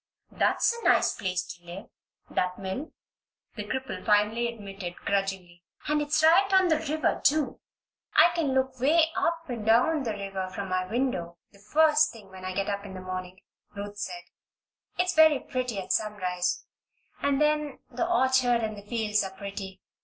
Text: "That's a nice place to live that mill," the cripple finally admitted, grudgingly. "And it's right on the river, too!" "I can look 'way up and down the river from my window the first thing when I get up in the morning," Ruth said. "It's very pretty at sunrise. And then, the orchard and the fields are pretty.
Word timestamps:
"That's 0.31 0.75
a 0.75 0.83
nice 0.83 1.13
place 1.13 1.43
to 1.45 1.63
live 1.63 1.85
that 2.31 2.57
mill," 2.57 2.91
the 3.55 3.63
cripple 3.65 4.03
finally 4.03 4.47
admitted, 4.51 4.95
grudgingly. 5.05 5.61
"And 5.87 6.01
it's 6.01 6.23
right 6.23 6.51
on 6.51 6.69
the 6.69 6.79
river, 6.79 7.21
too!" 7.23 7.59
"I 8.15 8.31
can 8.33 8.55
look 8.55 8.79
'way 8.79 9.11
up 9.15 9.47
and 9.47 9.63
down 9.63 10.01
the 10.01 10.13
river 10.13 10.47
from 10.49 10.69
my 10.69 10.87
window 10.87 11.37
the 11.51 11.59
first 11.59 12.11
thing 12.11 12.31
when 12.31 12.45
I 12.45 12.55
get 12.55 12.67
up 12.67 12.83
in 12.83 12.95
the 12.95 12.99
morning," 12.99 13.41
Ruth 13.75 13.99
said. 13.99 14.23
"It's 14.97 15.13
very 15.13 15.39
pretty 15.39 15.77
at 15.77 15.93
sunrise. 15.93 16.65
And 17.21 17.39
then, 17.39 17.77
the 17.91 18.09
orchard 18.11 18.63
and 18.63 18.75
the 18.75 18.81
fields 18.87 19.23
are 19.23 19.37
pretty. 19.37 19.81